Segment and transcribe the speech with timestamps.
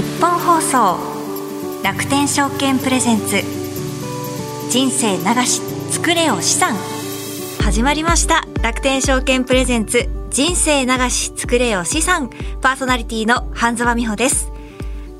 [0.00, 0.98] 日本放送
[1.84, 3.42] 楽天証券プレゼンツ
[4.70, 5.60] 人生流し
[5.92, 6.74] 作れよ資産
[7.62, 12.30] 始まりました楽天証券プレゼンツ人生流し作れよ資産
[12.62, 14.50] パーソナリティの半沢美穂です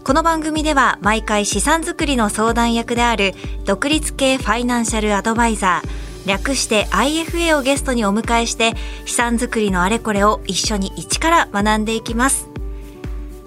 [0.03, 3.35] この番組では毎回資産作りの相談役である
[3.67, 8.73] 独立系ファイナンシャルアドバイザー略して IFA をゲストにお迎えして
[9.05, 12.49] 資産作りのあれこれを一緒に一から学んでいきます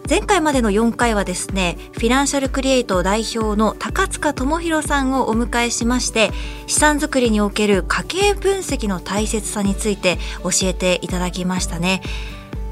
[0.10, 6.32] 前回までの4回はですねフィナンシャルクリエイト代表の高塚智博さんをお迎えしまして
[6.68, 12.02] 資産作りにおける家計分析の大切さについて教えていただきましたね。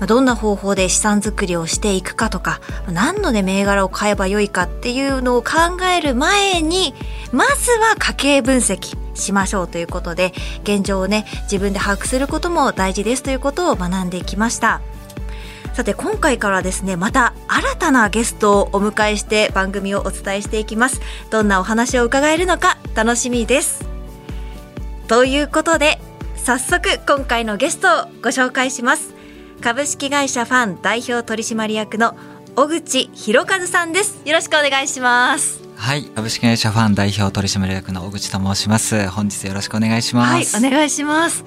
[0.07, 2.59] どんな方法で資産作りをしていくかとか
[2.91, 6.95] 何のね銘柄を買えばよいかっていうのを考える前に
[7.31, 14.81] まずは家計分析しましょうということで現状をね自分で把握することも大事ですということを学んできました。
[15.73, 21.01] さて今回からですねまた新たなゲストをお迎えして番組をお伝えしていきます。
[21.29, 23.85] どんなお話を伺えるのか楽しみです。
[25.07, 25.99] ということで
[26.35, 29.13] 早速今回のゲストをご紹介します。
[29.61, 32.15] 株式会社ファン代表取締役の
[32.55, 34.21] 小口博和さんです。
[34.25, 35.61] よろしくお願いします。
[35.77, 39.07] はい株式会社ファン代表取締役の小口と申します。
[39.07, 40.55] 本日よろしくお願いします。
[40.57, 41.45] はいお願いします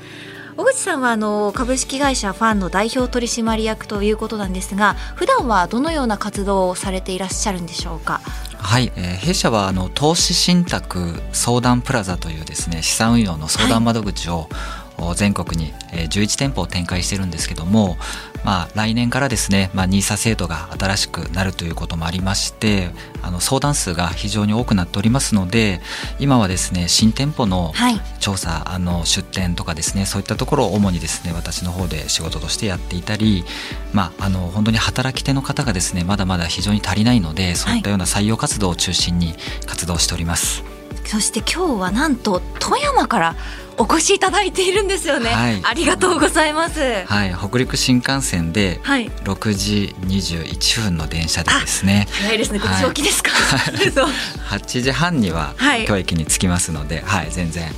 [0.57, 8.21] 小口さんはあの株式会社ファンの代表取締役ということなんですが普段はどのような活動をされていらっしゃるんでしょうか？
[8.59, 14.84] はい、えー、弊社はあの投資信託相談プラザというですね資産運用の相談窓口を、はい
[15.17, 17.97] 全国に11店舗を展開してるんですけども、
[18.45, 22.91] まあ、来年からですね、まあ、NISA 制度が新しくなるということもありまして
[23.23, 25.81] あの相談数が非常に多くなっておりますので
[26.19, 27.73] 今はですね新店舗の
[28.21, 33.45] 調査、はい、あの出店とかですねそういったところを主にですね私の方で仕事としてやっていたり、
[33.93, 39.35] まあ、あの本当に働き手の方がですねまだまだ非常に足りないのでそういったような採用活動を中心に
[39.67, 40.63] 活動しております。
[40.63, 40.69] は
[41.05, 43.37] い、そして今日はなんと富山から
[43.77, 47.05] お越しいただいているんですよね、はい、ありがとうございます。
[47.05, 47.35] はい。
[47.35, 52.59] 北陸新幹線で6時21分の電車でですね、早いですね。
[52.59, 55.55] 5時起きですか、はい、8時半には
[55.87, 57.75] 京駅に着きますので、はい、全然、はい、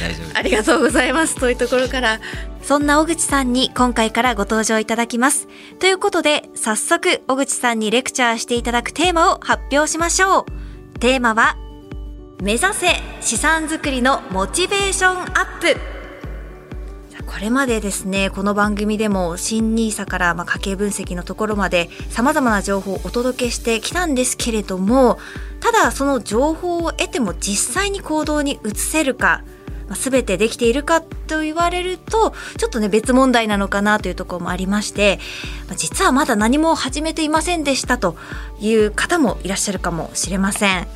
[0.00, 1.36] 大丈夫ありがとうございます。
[1.36, 2.20] というところから
[2.62, 5.48] そんな小口さんに今回からご登場いただきます。
[5.78, 10.98] ということで早速小口さんにレクチャーしていただくテーマを発表しましょう。
[10.98, 11.56] テーマは
[12.40, 12.86] 目指せ
[13.20, 15.76] 資産作りのモチベーションアップ
[17.26, 25.18] これまでですねこの番組でも新 nisa からまあ家計分析のところまでさまざまな情報をお届けしてきたんですけれども
[25.58, 29.42] ただその情報を得ても実際に行動に移せるか
[29.88, 35.18] まあ、全てできているかと言われるとちょっとね別問題なのかなというところもありまして、
[35.76, 38.14] 実はまだ何も始めていませんでしたと
[38.60, 40.86] いう方もいらっしゃるかもしれません。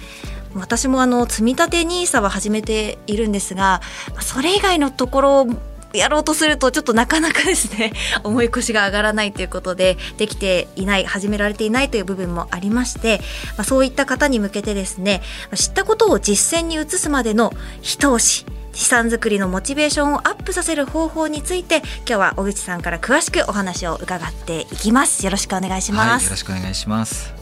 [0.55, 3.81] 私もあの積み立て NISA は始めているんですが
[4.21, 5.47] それ以外のところ
[5.93, 7.93] やろうとするとちょっとなかなかですね
[8.25, 13.21] 重い腰が上がらないということでできていない始められていないという部分もありまして、
[13.57, 15.23] まあ、そういった方に向けてですね
[15.55, 17.53] 知ったことを実践に移すまでの
[17.83, 25.25] 一押し資産作りのモチベーションをアップさせる方法について今日は小口さんから詳しくお話を伺っていきます。
[25.25, 27.42] よろしくお願いします、はい、よろしくお願いします。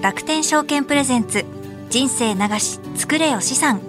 [0.00, 1.44] 楽天証券プレゼンツ
[1.90, 3.80] 人生流し作れよ資産。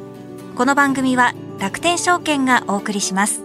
[0.55, 3.43] この番組は楽天証券がお送りします。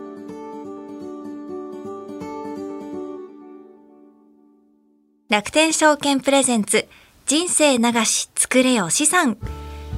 [5.28, 6.88] 楽天証券プレゼンツ
[7.26, 9.36] 人生流し作れよ資産。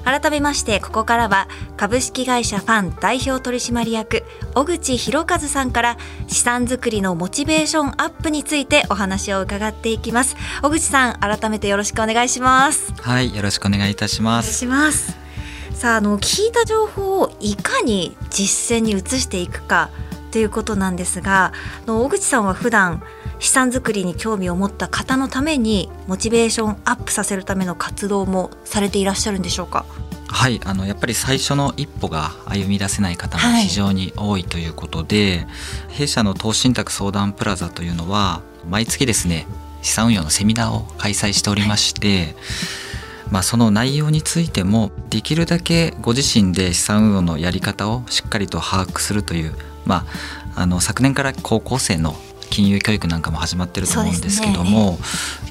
[0.06, 4.22] 改めましてここからは株式会社ファン代表取締役
[4.54, 5.96] 小口博和さんから
[6.28, 10.36] 資産作りのモチベーションアップについてお話を伺っていきます。
[10.62, 12.92] 小口さん改めてよろしくお願いします。
[13.02, 14.64] はいよろしくお願いいたします。
[14.64, 15.18] お願いします。
[15.74, 19.90] さああの聞いた情報をいかに実践に移していくか
[20.36, 21.54] ということなんですが
[21.86, 23.02] 小口さんは普段
[23.38, 29.86] 資産作りに興味を持った方のためにモチベーションアップさせるための活動もされていらっしゃるんでしょうか？
[30.28, 35.46] はいあのやっぱり最初の一歩が歩み出せない方も非常に多いということで、
[35.88, 39.46] はい、弊社の投資信託相談プラザというのは毎月ですね
[39.80, 42.34] 資産運用のセミナーを開催しておりまして、はい
[43.30, 49.54] まあ、その内容についてもできるだけご自身で資産運用のやり方をしっかりと把握するという、
[49.86, 50.04] ま
[50.54, 52.14] あ、あの昨年から高校生の
[52.48, 54.98] 金融教育なんかも始まってると思うんですけども、ね、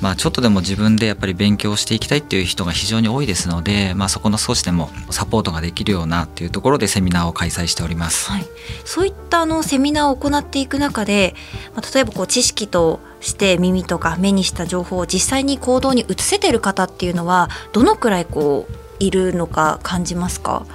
[0.02, 8.32] まあ、ちょっとでも自分でやっぱり勉強していきたいっていう人が非常に多いですので、まあ、そこの少しでもサポートができるようなっていうところでセミナーを開催しております。
[8.32, 8.46] はい、
[8.86, 11.36] そういったあのセミナーを行っていく中で、
[11.76, 18.74] まあ、例えばこう知識として耳とか目にした情報を実際に行動に移せてる方っていうのはどのくらいこう
[19.04, 20.66] いるのか感じますか？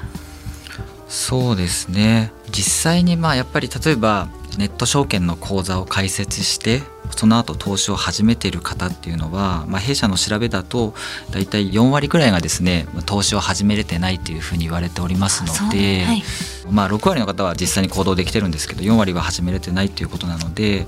[1.09, 6.83] そうですね実際にまあやっぱり例えばネット証券の口座を開設して
[7.17, 10.95] その後投資を始めている方っていうのは、まあ、弊社の調べだと
[11.31, 16.23] 大体4割ぐらいがですね投資を始めれてないというふうに言われておりますので、はい、
[16.71, 20.87] まあ、6割の方は実際に行動できてるんですけど4割は始めれてないということなので、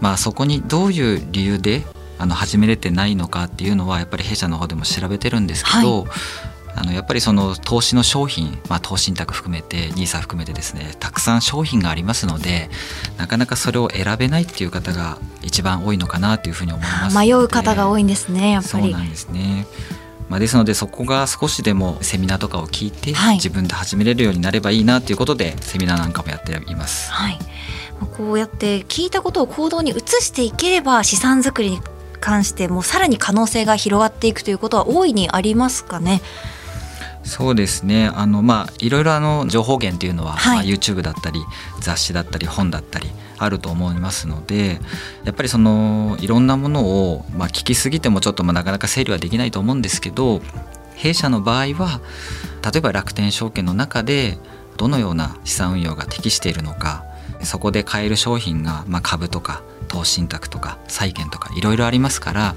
[0.00, 1.84] まあ、そこにどういう理由で
[2.18, 6.49] あの始めれてないのかっていうのはやっぱり弊社の方でも調べてるんですけど、はい
[6.80, 12.70] あのやっぱりその投資の商品、まあ、投資信託含めて NISA 含めてですねたくさん商品がありますので
[13.18, 18.84] なかなかそれを選べないっていう方が一番多いのかなというふうに思います迷う方が多いんですねやっぱり。
[18.84, 19.66] そうなんですね。
[20.30, 27.10] まあ、ですのでそこが少しでもセミナーとかを聞いて、自分で始めれるようになればいいなということでセミナーなんかもやっています。
[27.10, 27.38] はい、
[28.16, 31.80] こうやって聞いたことを行動に移していければ資産作りに
[32.20, 36.22] 関してもさらに可能性が広がっていくということは大いにありますかね？
[37.22, 38.10] そうですね。
[38.14, 41.40] あのまあいろいろあの情報源っていうのは、はい、まあ、YouTube だったり
[41.80, 44.80] 雑誌だったり本だったりあると思いますので
[45.24, 50.40] やっぱりそのいろんなものを、まあ、聞きすぎてもちょっとまあなかなか整理はできないと思うんですけど
[50.94, 52.00] 弊社の場合は
[52.62, 54.38] 例えば楽天証券の中で
[54.76, 57.04] どのような資産運用が適しているのか
[57.42, 62.54] そこで買える商品が、まあ、株とか投資信託とか債券とかいろいろありますから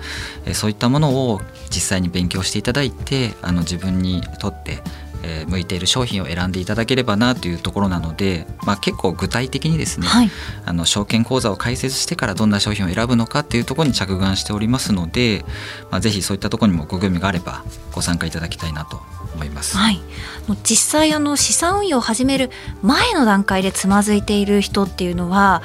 [0.53, 4.81] そういったものを実際に勉強していただいてあの自分にとって
[5.23, 10.29] え向いている商品を選んでいただければなというところなので、まあ、結構具体的にですね、はい、
[10.65, 15.45] あの証券口座を開設してからどんな商品を選ぶのかっていうところに着眼しておりますので、
[15.89, 17.63] まあ、ぜひそういったところにもご興味があれば
[17.93, 18.99] ご参加いただきたいなと
[19.33, 19.77] 思います。
[19.77, 20.01] はい、
[20.63, 22.51] 実際あの資産運用を始める
[22.81, 25.63] 前の段階でつまずいている人っていうのは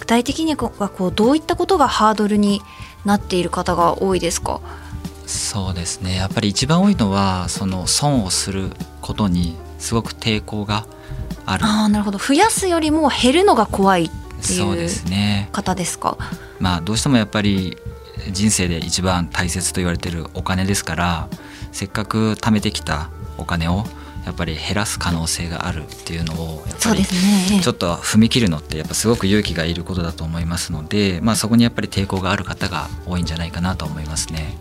[0.00, 2.62] 具体的にはこうどういったことがハードルに
[3.04, 4.60] なっている方が多いですか？
[5.26, 6.16] そうですね。
[6.16, 8.70] やっぱり一番多いのはその損をする
[9.00, 10.86] ことにすごく抵抗が
[11.46, 11.64] ある。
[11.64, 12.18] あなるほど。
[12.18, 14.10] 増やすよりも減るのが怖いっ
[14.44, 14.66] ていう
[15.52, 16.18] 方ですか、ね、
[16.58, 17.76] まあどうしてもやっぱり
[18.32, 21.28] 人生で一番大切と言われてるお金ですから
[21.72, 23.84] せっかく貯めてきたお金を
[24.24, 34.56] やっぱり減らす可能性があるっていうのをやっぱりちょっと踏み切るのってやっぱすごく勇気がいることだと思いますので、まあ、そこにやっぱり抵抗がある方が多いんじゃないかなと思いますね。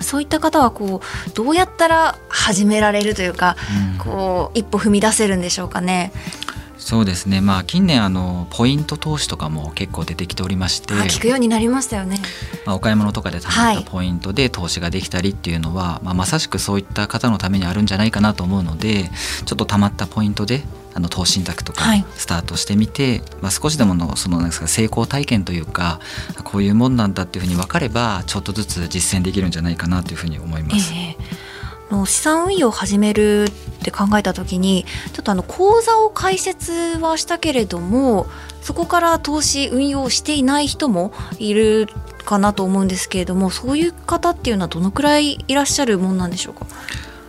[0.00, 3.56] そういった方はこうどうやったら始められるというか、
[3.92, 6.12] うん、こう一歩踏み出せるんでしょうかね。
[6.82, 10.94] そうですね、まあ、近年あのポイント投資とかも結構出てきておりまして。
[10.94, 12.18] 聞くようになりましたよね、
[12.66, 19.10] まあ、お買い物とかで貯まったポイントで投資ができたりっていうのは、はい、まあ、まさしくそういった方のためにあるんじゃないかなと思うので
[19.46, 20.64] ちょっと貯まったポイントで
[20.94, 21.84] あの投資信託とか
[22.16, 26.00] スタートしてみて、はい、まあ、少しでものそのなんですか成功体験というか
[26.44, 30.92] こういうもんなんだっていうふうに分かればちょっとずつ実践できるんじゃないかなというふうに思います。
[30.92, 31.41] えー、
[31.92, 38.26] の資産運用を始めるって考えた時にちょっとあの口座を開設はしたけれども
[38.62, 41.88] そこから投資運用していない人もいる
[42.24, 46.66] かなと思うんですけれどもそういう方っていうのはどのくらいいらっしゃるもんなんでしょうか？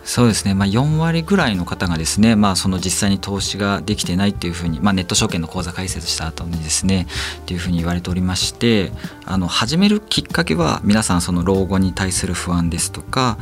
[0.04, 7.06] そうですね、まあ、4割ぐらいの方がですね、まあ、その実際に投資ができてないっていうふうに、まあ、ネット証券の口座開設した後にですね
[7.38, 8.92] っていうふうに言われておりまして
[9.24, 13.38] あの始めるきっかけは皆さんその老後に対する不安ですとか、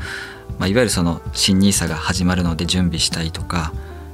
[0.58, 3.72] まあ、いわゆるその新 NISA が始まるので準備したいとか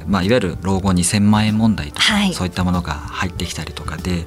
[0.09, 4.25] まあ、いわゆる老後2,000万円問題とか、はい、そういったものが入ってきたりとかで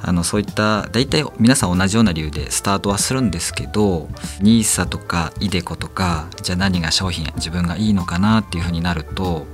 [0.00, 4.06] あのそういった大体皆さん同じような理由でスタートはするんですけど
[4.40, 9.44] NISA とか iDeCo とかじゃあ何が商品自分がいいのかなっていうふうになると、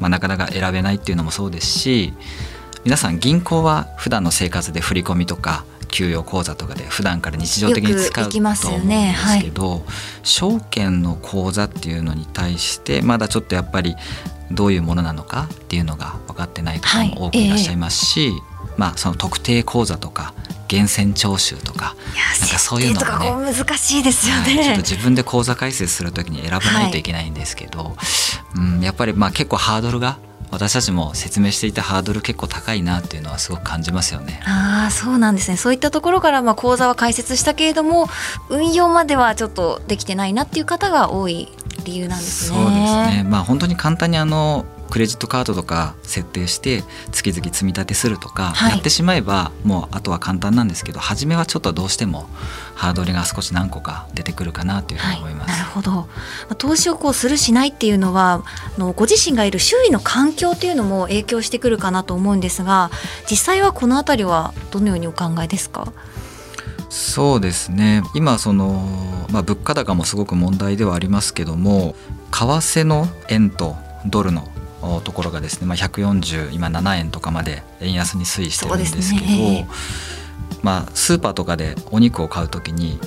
[0.00, 2.14] まあ、なかなか選べないっていうのもそうですし
[2.84, 9.12] 皆さん銀行は普段の生活で振り込みとか給与口座とかで普段から日常的に使うと思うんですけど、ね。
[9.12, 9.52] はい、
[10.22, 13.96] 証券の口座っていうのに対してまだちょっとやっぱり
[14.50, 20.34] どういうものなのかっていうのが分かってない方も多くいらっしゃいますし、はいえー、まあ、その特定口座とか
[20.70, 21.94] 源泉徴収とか
[22.40, 27.94] なんかそういうのもね難しいですよね、はい、ちょっと自分で口座開設するときに選ばないといけないんですけど、はい、
[28.56, 30.18] うん、やっぱりまあ結構ハードルが
[30.50, 34.40] 私たちも説明していたハードル結構高いなっていうのはすごく感じますよね。
[34.44, 38.08] ああそうなんですねそういったところからまあ講座は開設したけれども
[38.48, 41.52] 運用まではちょっとできてないなっていう方が多い
[41.84, 42.56] 理由なんですね。
[42.58, 48.70] そうですねまあ本当に簡単にあのクレジットカードとか設定して月々積み立てするとか、はい。
[48.72, 52.28] やってしまえばもうあとは簡単なんですけど初めはちょっとどうしても
[52.74, 55.50] ハードルが少し何個か出てくるかなというふうに思います。
[55.50, 55.90] なるほど。
[55.92, 56.06] ま
[56.50, 58.42] あ投資をこうするしないっていうのは
[58.76, 62.90] あのご自身がいる周囲の環境っていうのも影響してくるかなと思うんですが
[63.30, 65.92] 実際はこのあたりはどのようにお考えですか？
[66.88, 68.02] そうですね。
[68.14, 71.94] 今その、まあ、物価高もすごく問題ではありますけども
[72.30, 73.76] 為替の円と
[74.06, 74.55] ドルのお
[75.04, 79.68] ところがですね、まあ、140今7円とかまで円安に推移してるんですけどね。
[80.62, 82.98] まあ、スーパーとかでお肉を買うときに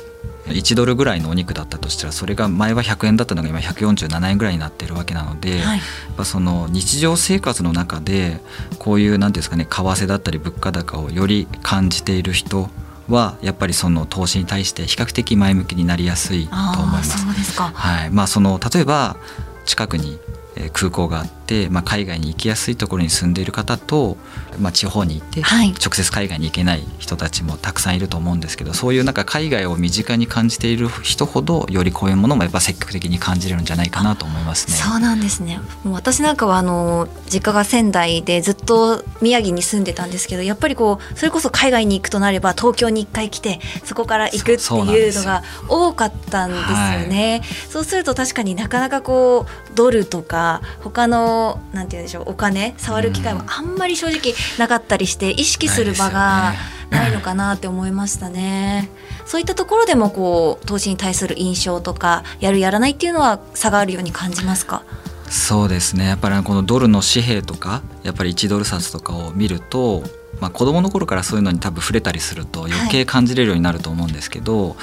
[0.47, 5.81] 1ドルぐらいのお肉だったとしたらそれが前は100円だったのが今147円ぐらいになってるわけなので、はい。
[6.25, 8.39] その日常生活の中で
[8.77, 12.69] こういう何ていうんですかね為替だったり物価高をより感じている人
[13.07, 17.43] はやっぱりその投資に対して比較的前向きになりやすいと思います。
[17.43, 17.71] すか。
[17.73, 18.09] はい。
[18.09, 19.17] まあ、その例えば
[19.65, 20.19] 近くに
[20.55, 21.38] えー空港があって、
[21.69, 24.17] まあ、海外に行きやすいところに住んでいる方と、
[24.59, 34.75] まあ、地方に行ってはい直接海外に行けない人たちもたくさんいると思うんですけどそういうなんか海外を身近に感じている人ほどよりこういうものもやっぱ積極的に感じれるんじゃないかなと思いますね。
[34.75, 46.61] そうなんですねもう私なんかはあの実家が仙台でずっと宮城に住んでたんですけどやっぱりこうそれこそ海外に行くとなれば東京に1回来てそこから行くっていうのが多かったんです
[47.03, 47.41] よね。
[47.69, 51.38] そうすると確かになかなかこうドルとか他の
[51.73, 56.53] なんて言うんでしょうお金触る機会もあんまり正直なかったりして意識する場が
[56.89, 58.89] ないのかなって思いましたね。
[59.25, 64.83] そういったところでもこう投資に対する印象とかやるやらないっていうのは差があるように感じますか？
[65.29, 66.07] そうですね。
[66.07, 70.01] やっぱりこのドルの紙幣とかやっぱり1ドル札とかを見ると、
[70.41, 74.75] まあ、子供の頃からそういうのに多分触れたりすると余計感じれるようになると思うんですけど、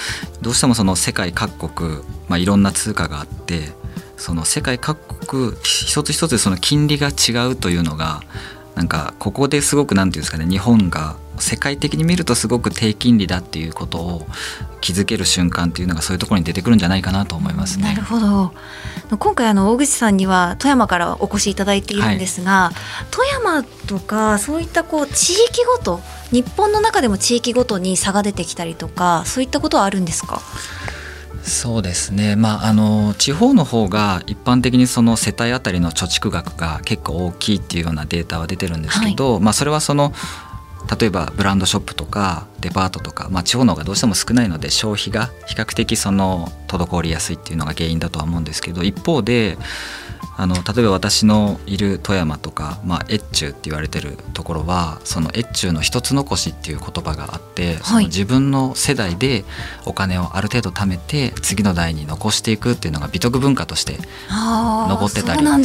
[0.43, 1.99] どうしてもその世界各国、
[2.29, 3.71] まあ、いろんな通貨があって
[4.17, 8.23] その世界各国一つ一つその金利が違うというのが
[8.75, 14.27] なんかここですごくなんていうんですかね日本が世界的に見るとすごく低金利だっていうことを
[14.81, 17.85] 気づける瞬間っていうのがそういうところに出てくるんじゃないかなと思いますね。
[17.85, 18.03] なる。
[18.03, 18.53] ほど。
[19.19, 22.71] 今回あの大口さんには富山からお越しいただいているんですが、
[23.11, 30.41] 富山とかそういったこう地域ごと日本の中でも地域ごとに差が出てきたりとかそういったことはあるんですか？
[31.47, 40.13] そうですね、まあ、あの地方の方が一般的にその世帯当たりの貯蓄額が結構大きいっていうようなデータは出てるんですけど、まあ、それはその
[41.01, 49.57] 例えばブランドショップとかデパートとか、まあ、地方の方がどうしても少ないので消費が比較的その滞りやすいっていうのが原因だとは思うんですけど一方で
[50.37, 59.45] あの例えば私のいる富山とか、まあ、越中って言われてるところはその越中の一つ残しっていう言葉があって、その自分の世代で
[59.87, 65.63] お金をある程度貯めて次の代に残していくっていうのが美徳文化として残ってたりするん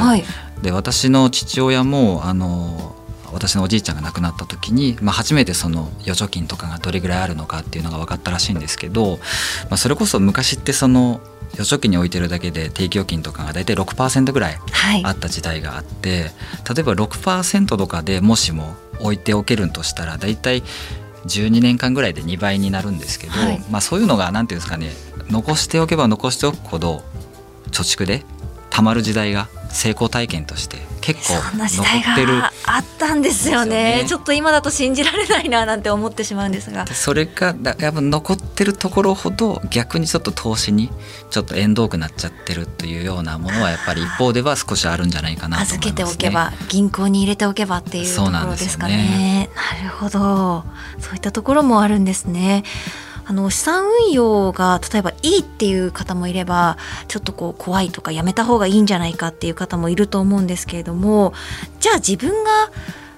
[0.00, 0.24] はい。
[0.62, 2.96] で私の父親もあの
[3.36, 9.18] 私のおじいちゃんが亡くなった時に、まあ、初めてその預貯金とかがどれぐらいあるのかっていうのが分かったらしいんですけど、
[9.64, 11.20] まあ、それこそ昔ってその
[11.54, 15.04] 預貯金に置いてるだけで定期預金とかが大体6%ぐらいはい。
[15.04, 16.30] あった時代があって
[16.74, 20.62] 例えば6%とかでもしも置いておけるんとしたら大体
[21.26, 23.64] 12年間ぐらいで2倍になるんですけど、はい。
[23.70, 24.90] まあ、そういうのが何ていうんですかね
[25.28, 27.02] 残しておけば残しておくほど
[27.70, 28.22] 貯蓄で
[28.70, 34.02] たまる時代が成功体験として結構そんな時代残ってるがあったんですよね。
[34.02, 36.84] ねちょっと今だと信じられないななんて思ってしまうんですが。
[36.84, 40.90] でそれがだやっぱ残ってるところほど逆にちょっと投資に
[41.30, 49.50] ちょっと縁遠くなっちゃってるというようなものはやっぱり一方では少しあるんじゃないかなと思います、ね、預けておけば銀行に入れておけばっていうとこそうなんですよろですかねね。
[49.54, 50.64] なるほど。
[50.98, 52.64] そういったところもあるんですね。
[53.28, 56.78] あの資産運用が例えばいいっていう方もいれば
[57.08, 61.34] ちょっとこう怖いとかやめた方がいいんじゃないかっていう方もいると思うんですけれども
[61.80, 62.50] じゃあ自分が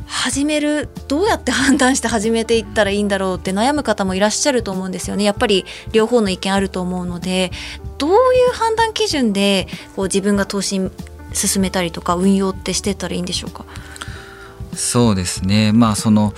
[0.07, 5.25] 始めるどうやって判断して始めていったらいいんだろうって悩む方もいらっしゃると思うんですよね。
[5.25, 7.53] やっぱり両方の意見あると思うので
[7.99, 8.15] どうい
[8.49, 10.81] う判断基準でこう自分が投資
[11.35, 13.67] 進めたりとか運用ってしていったらいいんでしょうか？
[14.73, 15.73] そうですね。
[15.73, 16.33] まあその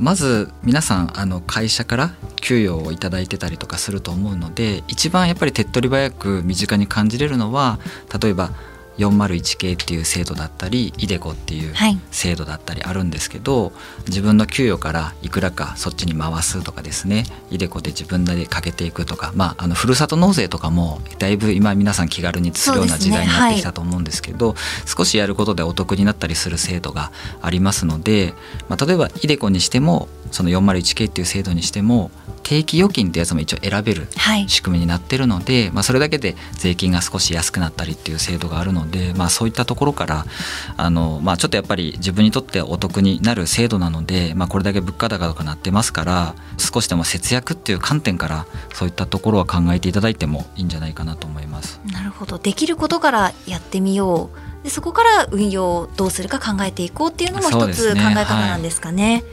[0.00, 7.78] まず皆さんあの会社から給与をいいてたりとかすると思うので一番やっぱり手っ取り早く身近に感じれるのは
[8.20, 8.50] 例えば
[9.00, 11.98] 401系っていう制度だったりイデコっていうはい。
[12.10, 13.72] 制度だったりあるんですけど
[14.06, 17.24] 自分の給与からいくらかそっちに回すとかですね。
[17.50, 24.54] イデコで自分でかけていくとかまああのふるさと納税とかもだいぶ今皆さん気軽にするような時代になってきたと思うんですけど
[24.86, 28.34] 少しやることでお得になったりする制度がありますので、
[28.68, 32.10] まあ、例えばイデコにしてもその 401k っていう制度にしても
[32.42, 34.48] 定期預金ってやつも一応選べるはい。
[34.48, 40.26] 仕組みになってるので、まあ、それだけで税金が少し安くなったりっていう制度があるのので、まあ、そういったところから
[40.76, 51.80] あの、まあ、ちょっとやっぱり自分にとってお得になる制度なので、まあ、これだけ物価高とかなってますから少しでも節約っていう観点からそういったところは考えていただいてもいいんじゃないかなと思います。
[51.92, 54.30] なるほどできることからやってみよ
[54.62, 59.24] うでそこから運用をどうするか考えていこうっていうのも一つ考え方なんですかね。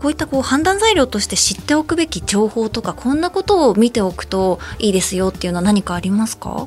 [0.00, 6.66] こういったこう判断材料として知っておくべき情報とかこんなことを見ておくといいですよっていうのは何かありますか？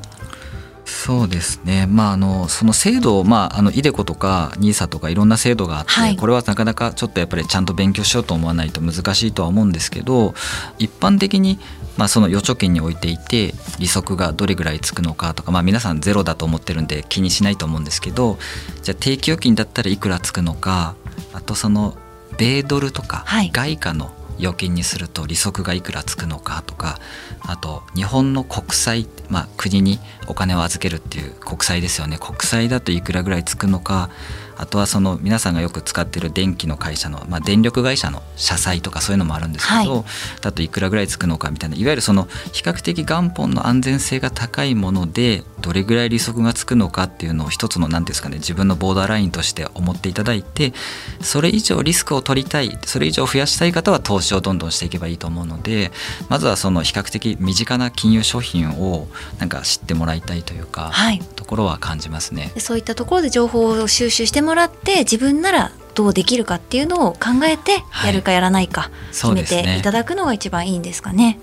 [0.88, 10.32] そうですね、まあ、あのその制度、まあ、あのイデコとか NISA とかいろんな制度があって、はい、これはなかなかちょっとやっぱりちゃんと勉強しようと思わないと難しいとは思うんですけど
[10.78, 11.58] 一般的に、
[11.98, 18.38] まあ、その預貯金に置いていて利息がどれぐらいつくのかとか、まあ、皆さんゼロだと思ってるんで気にしないと思うんですけど
[18.82, 20.96] じゃあ定期預金だったらいくらつくのか
[21.34, 21.98] あとその
[22.38, 26.98] 米ドルとか外貨の預金にすると利息がいくらつくのかとか
[27.40, 32.18] あと日本の国債、まあ、国にお金を預けるっていう国債ですよね。
[32.18, 34.10] 国債だといくらぐらいつくのか
[34.58, 40.04] あとはその皆さんがよく使ってる電気の会社の、まあ、電力会社の社債とかそういうのもあるんですけど、はい、
[40.42, 50.72] だといくらぐらいつくのかみたいないわゆるその比較的元本の安全性が高いものでどれぐらい利息がつくのかっていうのを一つの何ですかね自分のボーダーラインとして思っていただいて
[51.20, 55.92] それ以上リスクを取りたいそれ以上増やしたい方は投資をどんどんしていけばいいと思うので
[56.28, 62.52] まずはその比較的身近な金融商品をなんか知ってもらいたいというか、はい、ところは感じますね。
[62.58, 71.38] そういったところで情報を収集してもらって自分ならどうできるかっていうのを考えてやるかやらないか決めていただくのが一番いいんですかね。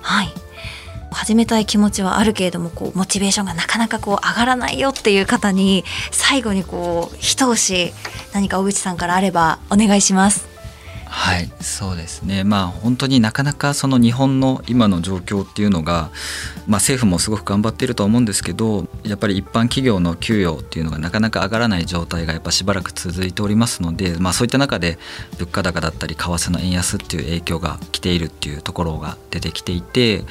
[0.00, 0.28] はい、
[1.10, 7.92] 始めたい気持ちはあるけれどもこうモチベーションがなかなかこう上がらないよっていう方に最後にこう一押し
[8.32, 10.57] 何か小口さんからあればお願いします。
[11.10, 12.44] はいそうですね。
[12.44, 16.10] まあ本当になかなかその日本の今の状況っていうのが、
[16.66, 24.98] まあ、政府もすごく頑張っていると思うんですけどやっぱり一般企業の給与っていうのがなかなか上がらない状態がやっぱしばらく続いておりますので、まあ、そういった中で
[25.38, 30.24] 物価高だったり為替の円安っていう影響が来ているっていうところが出てきていて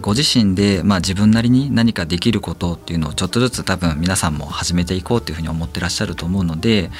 [0.00, 6.90] ご自身でまあ自分なりに何かできることっていうのをちょっとずつ多分皆さんも始めていこうっていうふうに思ってらっしゃると思うので、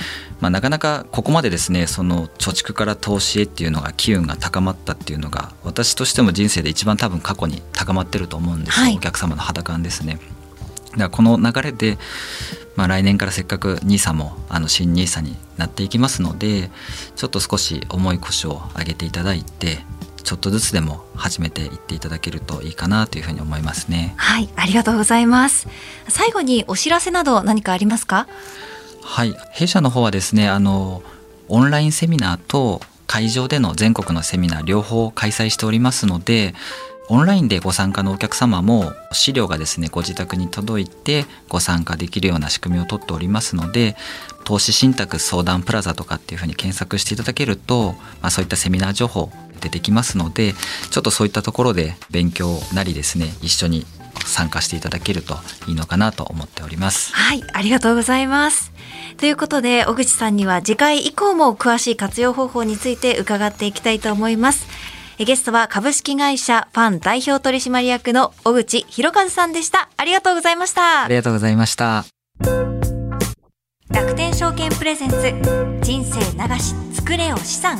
[0.40, 10.18] まあ、なかなかここまでですねその貯蓄から投資へっていうのが機運が高まったっていうのが私としても人生で一番多分過去に高まってると思うんですよ、はい、お客様の肌感ですね。
[10.92, 11.98] だからこの流れで、
[12.76, 16.70] まあ、来年からせっかく NISA もあの新 NISA になっていきますので
[17.16, 19.78] ちょっと少し重い腰を上げていただいて
[20.22, 24.14] ちょっとずつでも始めていっていただけるといいかなというふうに思いますね。
[24.16, 24.48] はい。
[24.56, 25.68] ありがとうございます。
[26.08, 28.26] 最後にお知らせなど何かありますか？
[29.02, 29.34] はい。
[29.52, 31.02] 弊社の方はですねあの
[31.48, 36.54] オンラインセミナーと会場での全国のセミナー両方開催しておりますので
[37.08, 43.94] オンラインでご参加のお客様も資料がですねご自宅に届いてご参加できるような仕組みをとっておりますので
[44.44, 50.54] 投資信託相談プラザとかっていうふうに検索していただけると、まあ、そういったセミナー情報出てきますので
[50.90, 53.86] ちょっとそういったところで勉強なりですね一緒に
[54.26, 55.36] 参加していただけると
[55.66, 57.12] いいのかなと思っております。
[57.12, 58.73] はいありがとうございます。
[59.16, 64.66] ということで小口さんには次回以降も詳しい活用方法について伺っていきたいと思います。
[65.18, 69.88] ゲストは株式会社ファン代表取締役の小口博和さんでした。
[69.96, 71.04] ありがとうございました。
[71.04, 72.04] あありがとうございました。
[73.90, 75.16] 楽天証券プレゼンツ
[75.82, 77.78] 人生流し作れよ資産。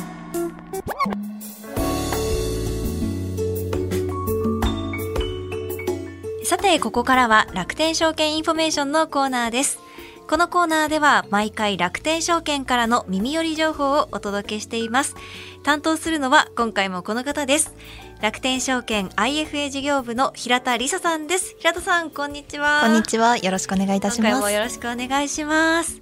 [6.45, 9.84] さて、ここからは楽天証券インフォメーションのコーナーです。
[10.27, 15.15] このコーナーでは毎回楽天証券からの耳寄り情報をお届けしています。
[15.61, 17.75] 担当するのは今回もこの方です。
[18.21, 21.55] 楽天証券 IFA 事業部の平田理沙さんです。
[21.59, 22.81] 平田さん、こんにちは。
[22.83, 23.37] こんにちは。
[23.37, 24.31] よろしくお願いいたします。
[24.31, 26.01] 今回もよろしくお願いします。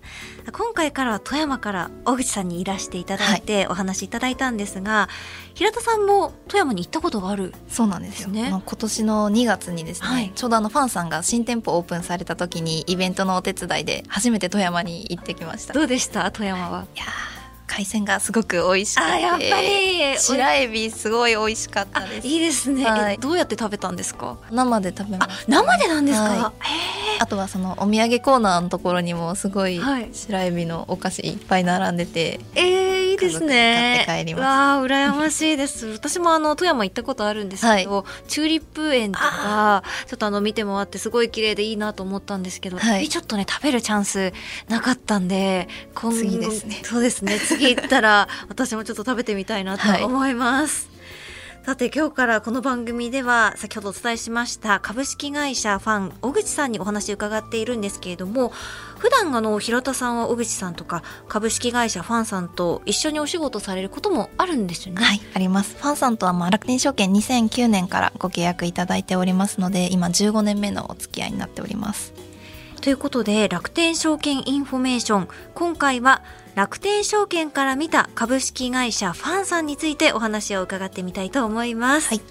[0.52, 5.10] 今回から富山から小口さんにいらしていただいてお話しいただいたんですが、は
[5.54, 16.30] い、平田さんも富山に行ったことがある、そうなんですよね今年の2月にですね、はい、ちょうどあのファンさんが新店舗オープンされた時にイベントのお手伝いで初めて富山に行ってきましたどうでした？
[16.32, 17.06] 富山はいや
[17.65, 19.12] 海鮮がすごく美味しくて。
[19.12, 20.19] あやっぱり。
[20.19, 22.28] 白エビすごい美味しかったです。
[22.28, 24.38] いいですね、はい、どうやって食べたんですか？
[24.52, 26.54] 生で食べます生でなんですか、はい、
[27.19, 29.82] あとはそのお土産コーナーのところにもすごい。
[30.12, 34.04] 白エビのお菓子いっぱい並んでて、えー、いいですね。
[34.06, 34.43] 買って帰ります。
[34.43, 35.88] わあ羨ましいです。
[35.88, 44.34] 私もあの富山行ったことあるんですけど、はい、チューリップ園とかちょっとあの見て回ってすごい綺麗でいいなと思ったんですけど、はい、ちょっとね食べるチャンス
[44.67, 46.82] なかったんで今次ですね。
[46.84, 50.88] そうですね次行ったら私もちょっと食べてみたいなと思います。
[50.88, 50.93] はい
[51.65, 58.49] さて今日からこの番組では先ほどお伝えしました株式会社ファン小口さんにお話伺っているんですけれども
[58.99, 65.02] 普段あの平田さんは尾口さんとか株式会社ファンさんと一緒にお仕事されることもあるんですよね。
[65.02, 65.78] はいあります。
[65.78, 72.13] ファンさんとはまあ楽天証券2009年からご契約いただいておりますので今15年目のお付き合いになっております。
[72.82, 76.23] ということで楽天証券インフォメーション今回は
[76.56, 82.10] 楽天証券から見た株式会社ファンさんについてお話を伺ってみたいと思います。
[82.10, 82.22] はい、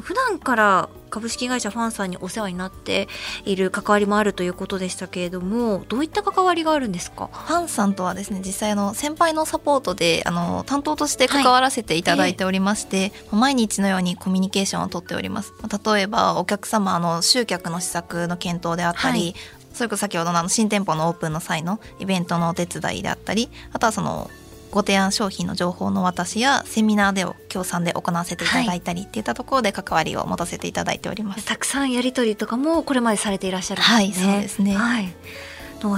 [0.00, 3.08] 普段から株式会社ファンさんにお世話になって
[3.44, 7.28] いる関わりもあるということでしたけれどもどういった関わりがあるんですか？
[7.30, 13.12] ファンさんとはですね実際の先輩のサポートであの担当として関わらせていただいておりまして、はい。
[13.12, 15.52] えー、毎日のようにコミュニケーションをとっております。
[15.84, 19.34] 例えばお客様の集客の施策の検討であったり、はい、
[19.72, 24.30] それこそ先ほどの新店舗のオープンの際のイベントのお手伝いであったりあとはその
[24.70, 34.26] ご提案商品の情報の渡しやセミナーでを協賛で行わせていただいたりっていったところで関わりを持たせていただいております、はい、たくさんやり取りとかもこれまでされていらっしゃるんですね。
[34.32, 34.74] はい、そうですね。
[34.74, 35.14] はい。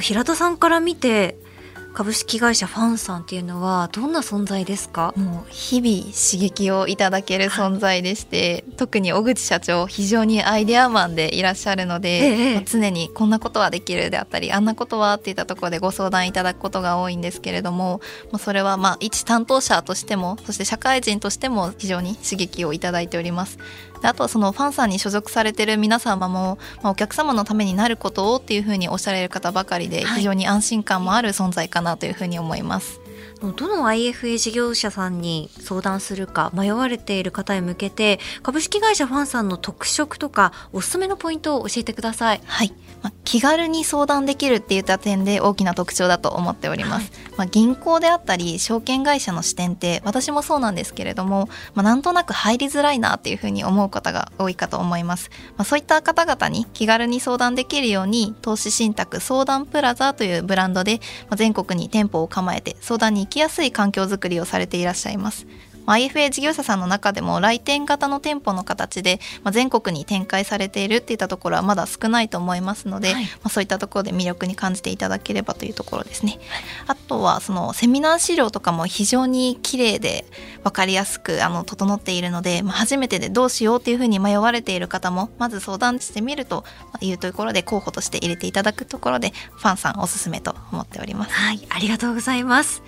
[0.01, 1.37] 平田さんから見て
[1.95, 5.15] 株式会社ファンさんっていうのはどんな存在ですか？
[5.17, 18.01] もう日々刺激をいただける存在でして、はい、特に小口社長非常にアイデアマンでいらっしゃるので、ええ、常にこんなことはできるであったりあんなことはっていったところでご相談いただくことが多いんですけれども
[18.33, 23.59] もうそれはまあ一担当者としてもそして社会人としても非常に刺激をいただいております
[24.03, 33.04] あとはそのファンさんに所属されてる皆様も、まあ、お客様のためになることをっていうふうにおっしゃられる方ばかりで非常に安心感もある存在かなというふうに思います。
[33.53, 42.41] どの IFA 事業者さんに相談するか迷われている方へ向けて株式会社ファンさんの特色とかおすすめのポイントを教えてください。
[42.45, 42.75] はい。
[43.05, 65.47] まあ、気軽に相談できるっていった点で大きな特徴だと思っております、はい、まあ、銀行であったり証券会社の視点って私もそうなんですけれども、まあ、なんとなく入りづらいなっていうふうに思う方が多いかと思います、まあ、そういった方々に気軽に相談できるように投資信託相談プラザというブランドで、まあ、全国に店舗を構えて相談に行きやすい環境づくりをされていらっしゃいます
[65.87, 76.38] IFA 事業者さんの中でも来店型の店舗の形で、まあ、全国に展開されているっていったところはまだ少ないと思いますので、はい、まあ、そういったところで魅力に感じていただければというところですね。
[76.87, 80.25] あとはそのセミナー資料とかも非常に綺麗で
[80.62, 86.64] 分かりやすくあの整っているので、まあ、初めてでどうしようっていうふうに迷われている方もまず相談してみると
[87.01, 91.35] いうところで候補として入れていただくところでファンさんおすすめと思っております。
[91.35, 92.83] はい、ありがとうございます。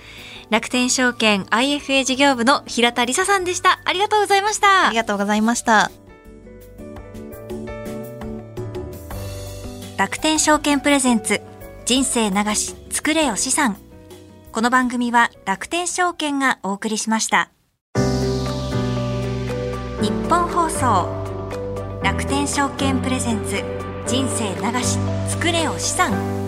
[0.48, 3.80] 楽天証券 IFA 事業部の平田理沙さんでした。
[3.84, 4.86] ありがとうございました。
[4.88, 5.90] ありがとうございました。
[9.96, 11.40] 楽天証券プレゼンツ
[11.86, 13.76] 人生流し作れよ資産。
[14.52, 17.50] この番組は楽天証券がお送りしました。
[20.00, 23.64] 日本放送楽天証券プレゼンツ
[24.06, 26.45] 人生流し作れよ資産。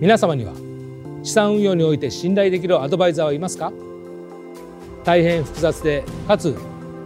[0.00, 0.54] 皆様には
[1.22, 3.70] 資産運用において信頼できるアドバイザーはいますか？
[5.04, 6.56] 大変複雑でかつ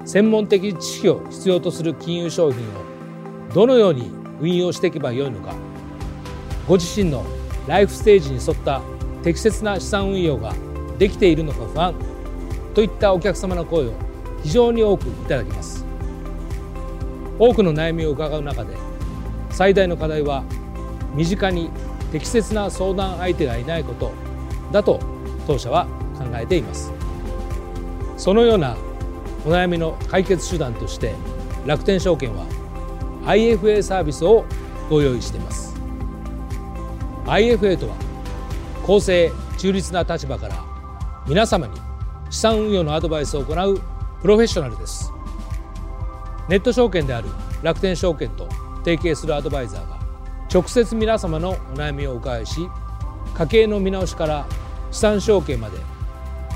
[0.05, 5.57] 専門的知識を必要とする金融商品をどのように運用していけばよいのか？
[6.69, 7.25] ご自身の
[7.67, 8.81] ライフステージに沿った
[9.25, 10.55] 適切な資産運用が
[10.97, 11.95] できているのか不安
[12.75, 13.93] といったお客様の声を
[14.45, 15.85] 非常に多くいただきます。
[17.41, 18.77] 多くの悩みを伺う中で
[19.51, 20.45] 最大の課題は
[21.17, 21.71] 身近に
[22.15, 24.13] 適切な相談相手がいないこと
[24.71, 25.01] だと
[25.49, 26.93] 当社は考えています。
[28.17, 28.77] そのような
[29.45, 31.13] お悩みの解決手段として
[31.67, 32.47] 楽天証券は
[33.25, 34.45] IFA サービスを
[34.89, 35.75] ご用意しています。
[37.27, 37.97] IFA とは
[38.87, 40.65] 公正中立な立場から
[41.27, 41.75] 皆様に
[42.31, 43.81] 資産運用のアドバイスを行う
[44.23, 45.13] プロフェッショナルです。
[46.49, 47.29] ネット証券である
[47.65, 48.49] 楽天証券と
[48.85, 49.94] 提携するアドバイザーが
[50.55, 52.71] 直接皆様のお悩みをお伺いし
[53.35, 54.47] 家計の見直しから
[54.93, 55.79] 資産承継まで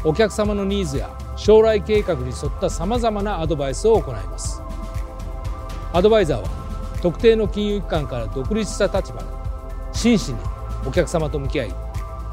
[0.05, 4.63] お客様のニーズや将来計画に沿ったさまざまなアドバイスを行います。
[5.93, 6.49] アドバイザーは
[7.03, 9.27] 特定の金融機関から独立した立場で
[9.93, 10.39] 真摯に
[10.87, 11.75] お客様と向き合い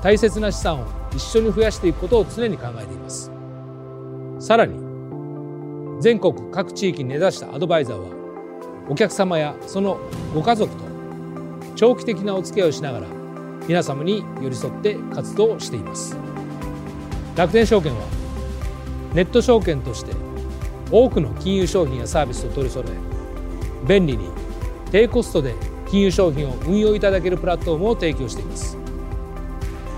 [0.04, 3.32] 大切な資産を一緒に増やしていくことを常に考えています。
[4.38, 4.78] さらに
[6.00, 10.00] 全国各地域に根ざしたアドバイザーはお客様やその
[10.32, 10.85] ご家族と
[11.76, 13.08] 長期的なお付き合いをしながら
[13.68, 16.18] 皆様に寄り添って活動しています。
[17.36, 18.02] 楽天証券は
[19.14, 20.14] ネット証券として
[20.92, 24.30] 多くの金融商品やサービスを取り揃え便利に
[24.92, 25.54] 低コストで
[25.90, 28.78] 金融商品を運用いただけるプラットフォームを提供しています。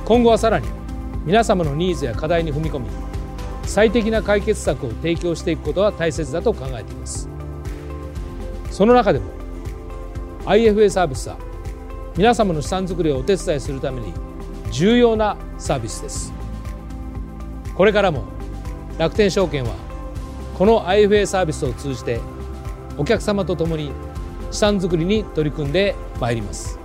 [0.06, 0.68] 今後はさらに
[1.26, 2.90] 皆様のニーズや課題に踏み込み
[3.64, 7.30] 最適な解決策を提供していくことは大切だと考えています。
[8.72, 9.26] その中でも
[10.46, 11.38] IFA サービスは
[12.18, 14.12] 皆様の資産作りをお手伝いするために
[14.72, 16.34] 重要なサービスです。
[17.76, 18.24] これからも
[18.98, 19.76] 楽天証券は
[20.58, 22.20] この IFA サービスを通じて
[22.98, 23.92] お客様と共に
[24.50, 26.80] 資産作りに取り組んでまいります。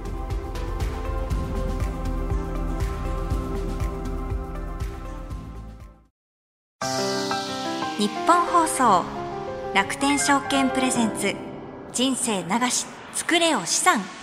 [7.96, 9.04] 日本放送
[9.74, 11.34] 楽天証券プレゼンツ
[11.94, 14.21] 人生流し作れよ資産。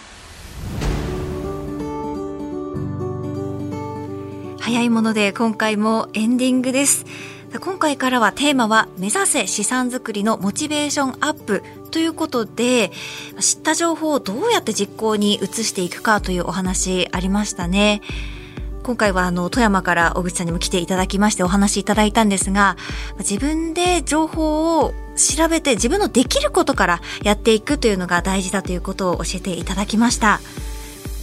[4.69, 7.03] 早いもので今回もエンディングです
[7.59, 12.91] 今回からはテーマは目指せ資産作りのモチベーションアップということで
[13.39, 18.01] 知った情報をどうやって実行に移していくかというお話ありましたね。
[18.83, 22.77] 今回はあの富山から小口さんにも来ていただきましてお話いただいたんですが
[23.19, 30.39] 自分で情報を調べて自分のできることからやっていくというのが大事だということを教えていただきました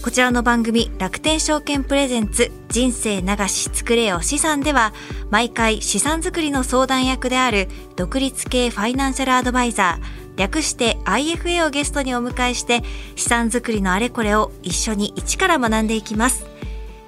[0.07, 4.92] こちらの番組楽天証券プレゼンツ人生流し作れよ資産では
[5.31, 7.66] 毎回資産作りの相談役である
[7.97, 12.85] 独立系ファイナンシャルアドバイザー略して IFA をゲストにお迎えして
[13.16, 16.47] 資産作りのあれこれを一緒に一から学んでいきます。